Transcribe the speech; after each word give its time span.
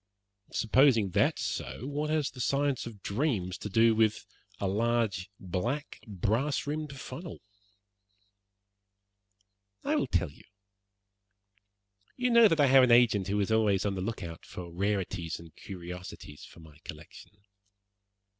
"Supposing 0.51 1.11
that 1.11 1.39
is 1.39 1.45
so, 1.45 1.85
what 1.85 2.09
has 2.09 2.31
the 2.31 2.41
science 2.41 2.87
of 2.87 3.03
dreams 3.03 3.55
to 3.59 3.69
do 3.69 3.93
with 3.93 4.25
a 4.59 4.67
large, 4.67 5.29
black, 5.39 5.99
brass 6.07 6.65
rimmed 6.65 6.99
funnel?" 6.99 7.39
"I 9.83 9.95
will 9.95 10.07
tell 10.07 10.31
you. 10.31 10.45
You 12.17 12.31
know 12.31 12.47
that 12.47 12.59
I 12.59 12.65
have 12.65 12.81
an 12.81 12.89
agent 12.91 13.27
who 13.27 13.39
is 13.41 13.51
always 13.51 13.85
on 13.85 13.93
the 13.93 14.01
look 14.01 14.23
out 14.23 14.43
for 14.43 14.73
rarities 14.73 15.37
and 15.39 15.55
curiosities 15.55 16.45
for 16.45 16.61
my 16.61 16.79
collection. 16.83 17.33